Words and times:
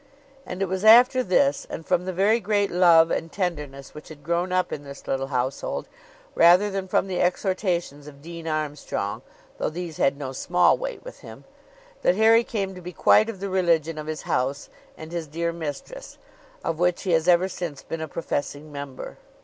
And 0.47 0.63
it 0.63 0.67
was 0.67 0.83
after 0.83 1.21
this, 1.21 1.67
and 1.69 1.85
from 1.85 2.05
the 2.05 2.11
very 2.11 2.39
great 2.39 2.71
love 2.71 3.11
and 3.11 3.31
tenderness 3.31 3.93
which 3.93 4.07
had 4.07 4.23
grown 4.23 4.51
up 4.51 4.73
in 4.73 4.83
this 4.83 5.05
little 5.07 5.27
household, 5.27 5.87
rather 6.33 6.71
than 6.71 6.87
from 6.87 7.05
the 7.05 7.21
exhortations 7.21 8.07
of 8.07 8.19
Dean 8.19 8.47
Armstrong 8.47 9.21
(though 9.59 9.69
these 9.69 9.97
had 9.97 10.17
no 10.17 10.31
small 10.31 10.75
weight 10.75 11.05
with 11.05 11.19
him), 11.19 11.43
that 12.01 12.15
Harry 12.15 12.43
came 12.43 12.73
to 12.73 12.81
be 12.81 12.91
quite 12.93 13.29
of 13.29 13.39
the 13.39 13.49
religion 13.51 13.99
of 13.99 14.07
his 14.07 14.23
house 14.23 14.69
and 14.97 15.11
his 15.11 15.27
dear 15.27 15.53
mistress, 15.53 16.17
of 16.63 16.79
which 16.79 17.03
he 17.03 17.11
has 17.11 17.27
ever 17.27 17.47
since 17.47 17.83
been 17.83 18.01
a 18.01 18.07
professing 18.07 18.71
member. 18.71 19.17